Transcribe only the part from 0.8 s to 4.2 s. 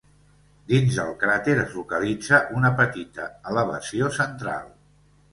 del cràter es localitza una petita elevació